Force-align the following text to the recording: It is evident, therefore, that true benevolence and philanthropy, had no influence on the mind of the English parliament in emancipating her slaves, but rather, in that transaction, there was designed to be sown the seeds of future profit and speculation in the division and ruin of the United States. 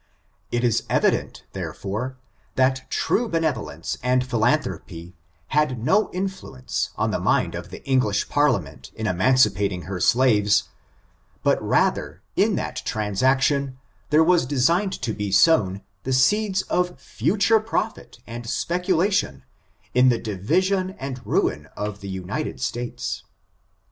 It 0.51 0.63
is 0.63 0.81
evident, 0.89 1.43
therefore, 1.53 2.17
that 2.55 2.89
true 2.89 3.29
benevolence 3.29 3.99
and 4.01 4.25
philanthropy, 4.25 5.15
had 5.49 5.77
no 5.77 6.09
influence 6.11 6.89
on 6.95 7.11
the 7.11 7.19
mind 7.19 7.53
of 7.53 7.69
the 7.69 7.85
English 7.87 8.27
parliament 8.27 8.89
in 8.95 9.05
emancipating 9.05 9.83
her 9.83 9.99
slaves, 9.99 10.69
but 11.43 11.61
rather, 11.61 12.23
in 12.35 12.55
that 12.55 12.77
transaction, 12.77 13.77
there 14.09 14.23
was 14.23 14.47
designed 14.47 14.99
to 15.03 15.13
be 15.13 15.31
sown 15.31 15.83
the 16.01 16.13
seeds 16.13 16.63
of 16.63 16.99
future 16.99 17.59
profit 17.59 18.17
and 18.25 18.49
speculation 18.49 19.43
in 19.93 20.09
the 20.09 20.17
division 20.17 20.95
and 20.97 21.21
ruin 21.27 21.67
of 21.77 22.01
the 22.01 22.09
United 22.09 22.59
States. 22.59 23.23